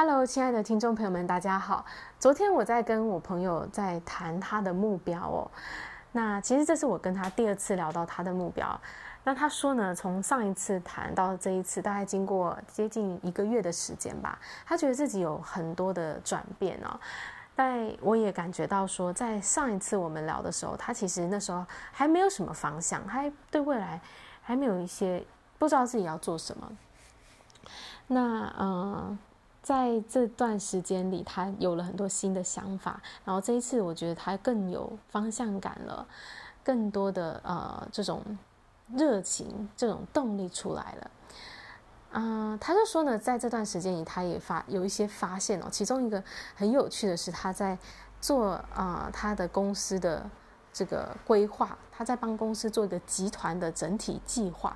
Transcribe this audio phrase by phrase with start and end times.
[0.00, 1.84] Hello，亲爱的听众朋友们，大家好。
[2.20, 5.50] 昨天我在跟我朋友在谈他的目标哦。
[6.12, 8.80] 那其实这是我跟他第二次聊到他的目标。
[9.24, 17.00] 那他说呢，从上一次谈到这一次，大概经过接近一个月的时间吧，他觉得自己有很多的转变哦。
[17.56, 24.00] 但我也感觉到说，在上一次我们聊的时候，他其实那时候还没有什么方向，还对未来
[24.42, 25.24] 还没有一些
[25.58, 26.70] 不知道自己要做什么。
[28.06, 28.60] 那嗯。
[28.60, 29.18] 呃
[29.68, 36.08] 在这段时间里，他有了很多新的想法，然后这一次我觉得他更有方向感了，
[36.64, 38.24] 更多的呃这种
[38.94, 41.10] 热情、这种动力出来了。
[42.12, 45.66] 嗯、他就说呢，在这段时间里，他也发有一些发现哦。
[45.70, 47.76] 其中一个很有趣的是，他在
[48.22, 50.30] 做啊、他的公司的
[50.72, 54.74] 这个规划，他在帮公司做一个集团的整体计划。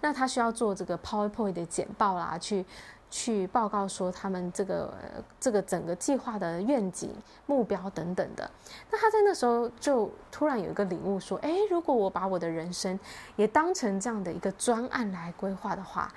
[0.00, 2.64] 那他需要做这个 PowerPoint 的简报啦，去。
[3.10, 4.92] 去报告说他们这个
[5.40, 7.10] 这个整个计划的愿景、
[7.46, 8.50] 目标等等的。
[8.90, 12.98] 那他在那时候就突然有一个领悟，说：“哎，如果我把我的人生
[13.36, 16.12] 也当成这样的一个专案来规划的话，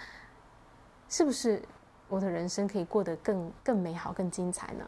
[1.08, 1.62] 是不是
[2.10, 4.86] 我的人生可以过得更更美好、更精彩呢？”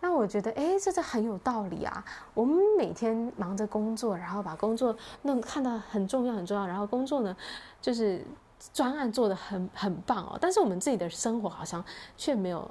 [0.00, 2.04] 那我觉得，哎，这这很有道理啊。
[2.34, 7.36] 我们每天忙着工作，然后把工作弄看得很重要、很重要，然后工作呢，
[7.80, 8.24] 就是。
[8.72, 11.84] 专案做得很很棒哦，但是我们自己的生活好像
[12.16, 12.70] 却没有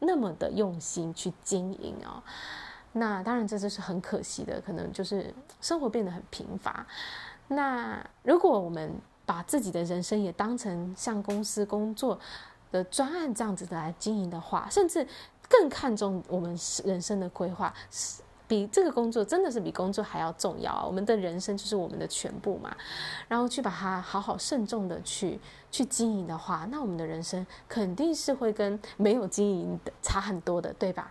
[0.00, 2.22] 那么的用心去经营哦。
[2.92, 6.86] 那当然这就是很可惜的，可能就是生活变得很贫乏。
[7.48, 8.92] 那如果我们
[9.24, 12.18] 把自己的人生也当成像公司工作
[12.70, 15.06] 的专案这样子的来经营的话，甚至
[15.48, 17.72] 更看重我们人生的规划。
[18.52, 20.84] 比这个工作真的是比工作还要重要啊！
[20.84, 22.76] 我们的人生就是我们的全部嘛，
[23.26, 31.10] 然后去把它好好慎重的去去经营的话，那我们的人生肯定是会跟没有经营的差很多的，对吧？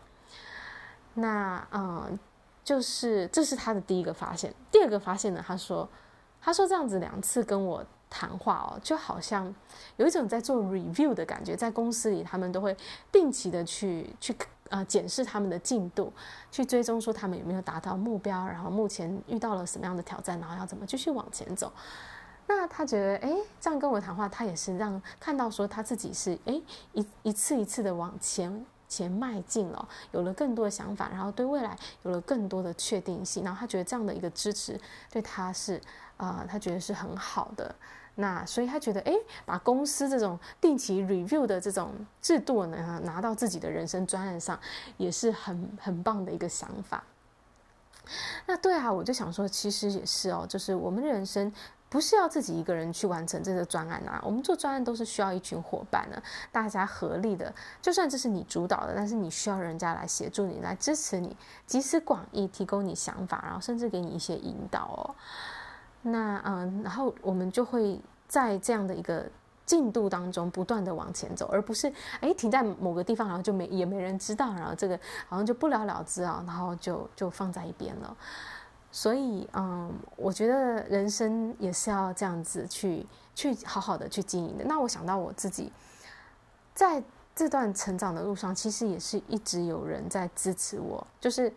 [1.15, 2.19] 那嗯，
[2.63, 4.53] 就是这是他的第一个发现。
[4.71, 5.89] 第二个发现呢，他说，
[6.39, 9.51] 他说这样子两次跟我谈话哦，就好像
[9.97, 12.77] 有一种在做 review 的感觉，在公司里他们都会
[13.11, 14.35] 定期的去去。
[14.71, 16.11] 呃，检视他们的进度，
[16.49, 21.71] 去追踪说他们有没有达到目标，然后目前遇到了什么样的挑战，然后要怎么继续往前走。
[22.47, 26.61] 那他觉得，哎，这样跟我谈话，他也是让看到说他自己是哎
[26.93, 33.41] 一一次一次的往前前迈进了，有了更多的想法，然后对未来有了更多的确定性。
[33.41, 34.77] 然后他觉得这样的一个支持
[35.09, 35.81] 对他是
[36.17, 37.73] 啊、他觉得是很好的。
[38.15, 39.13] 那所以他觉得，哎，
[39.45, 44.59] 把公司这种定期 review 的这种制度呢，拿到自己的人生专案上，
[44.97, 47.01] 也是很很棒的一个想法。
[48.45, 51.51] 那对啊，我就想说，其实也是哦，就是我们人生
[51.91, 57.53] 不是要自己一个人去完成这个专案啊，我们做专案都是需要一群伙伴的，大家合力的。
[57.81, 61.35] 就算这是你主导的，但是你需要人家来协助你，来支持你，
[61.67, 65.15] 集思广益，提供你想法，然后甚至给你一些引导哦。
[66.03, 69.25] 那嗯，然后我们就会在这样的一个
[69.65, 71.91] 进度当中不断的往前走，而不是
[72.21, 74.97] 哎停在某个地方，然后就没也没人知道，然后这个
[75.27, 78.15] 好像就不了了之啊，然后就就放在一边了。
[78.91, 84.65] 所以嗯，我觉得人生也是要这样子去去好好的去经营的。
[84.65, 85.71] 那我想到我自己
[86.75, 87.01] 在
[87.35, 91.51] 这段成长的路上，其实也是一直有人在支持我，就是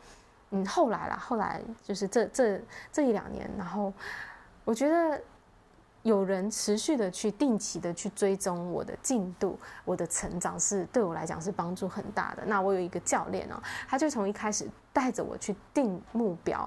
[0.50, 2.60] 嗯后来啦，后来就是这这
[2.92, 3.92] 这一两年，然后。
[4.66, 5.20] 我觉得
[6.04, 12.42] 有人持续的去定期的去追踪我的进度，我的成长是对我来讲是帮助很大的。
[12.46, 16.66] 那我有一个教练哦，他就从一开始带着我去定目标。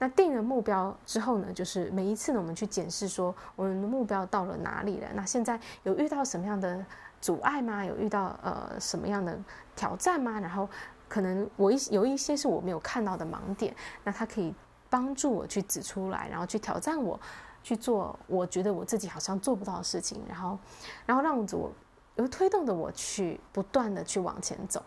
[0.00, 5.06] 那定了目标之后呢，就是每一次呢，我们去检视说我们的目标到了哪里了。
[5.14, 6.84] 那现在有遇到什么样的
[7.20, 7.84] 阻碍吗？
[7.84, 9.38] 有遇到呃什么样的
[9.76, 10.40] 挑战吗？
[10.40, 10.68] 然后
[11.08, 13.72] 可能我一有一些是我没有看到的盲点，
[14.02, 14.52] 那他可以。
[14.92, 17.16] 帮助我去指出来，然后去挑战我，
[17.62, 20.58] 去做我觉得我自己好像做不到的事情，然后，
[21.06, 21.72] 然后让我
[22.16, 24.82] 有推动的我去不断的去往前走。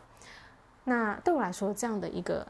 [0.83, 2.45] 那对我来说，这样的一个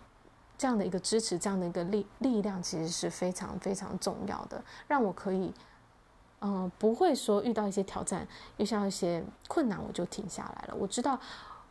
[0.58, 5.54] 这样的一个支持，这样的一个力力量，其实是非常非常重要的，让我可以，
[6.42, 8.28] 嗯、不会说遇到一些挑战，
[8.58, 10.76] 遇到一些困难，我就停下来了。
[10.76, 11.20] 我知道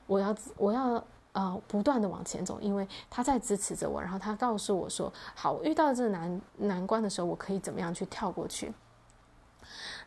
[0.07, 1.03] 我要我要。
[1.35, 8.71] 呃，不断的往前走，因为他在支持着我，然后他告诉我说：“好，我遇到这难难关的时候，我可以怎么样去跳过去？”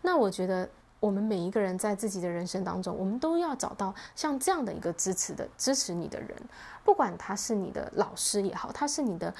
[0.04, 0.70] 那我觉得，
[1.06, 6.36] 我们每一个人在自己的人生当中，我们都要找到像这样的一个支持的支持你的人，
[6.84, 9.32] 不管他是你的老师也好，他是你的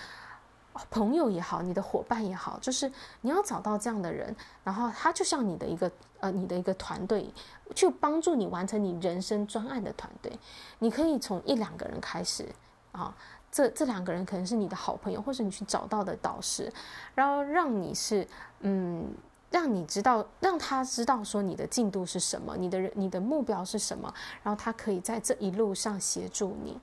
[0.92, 2.92] 朋友也好，你的伙伴也好，就是
[3.22, 7.34] 你要找到这样的人，然后他就像你的一个呃，你的一个团队，
[7.74, 10.32] 去帮助你完成你人生专案的团队。
[10.78, 12.48] 你可以从一两个人开始
[12.92, 13.12] 啊，
[13.52, 16.72] 这这两个人可能是你的好朋友，或者你去找到的导师，
[17.16, 18.28] 然后让你是
[18.60, 19.12] 嗯，
[19.56, 24.14] 让你知道，让他知道说你的进度是什么，你的你的目标是什么，
[24.44, 26.78] 然后他可以在这一路上协助你。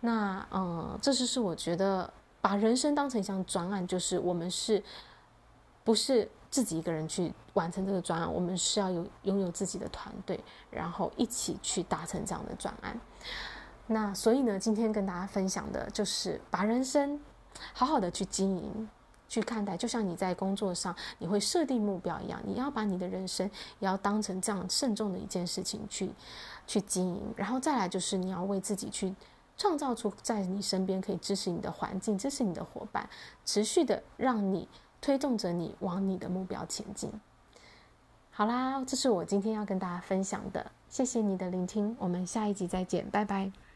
[0.00, 2.08] 那嗯，这就是我觉得。
[2.40, 4.80] 把人生当成一项专案，就是我们是
[5.82, 8.32] 不是自己一个人去完成这个专案？
[8.32, 10.38] 我们是要有拥有自己的团队，
[10.70, 12.98] 然后一起去达成这样的专案。
[13.88, 17.20] 那所以呢，今天跟大家分享的就是把人生
[17.72, 18.88] 好好的去经营、
[19.28, 23.48] 去看待，就像你在工作上你会设定目标一样，你要把你的人生
[23.78, 26.10] 也要当成这样慎重的一件事情去
[26.66, 27.22] 去经营。
[27.36, 29.14] 然后再来就是你要为自己去。
[29.60, 33.10] 创造出在你身边可以支持你的环境，支持你的伙伴，
[33.44, 34.68] 持续的让你
[35.00, 37.10] 推动着你往你的目标前进。
[38.30, 43.67] 好啦，这是我今天要跟大家分享的，谢谢你的聆听，我们下一集再见，拜拜。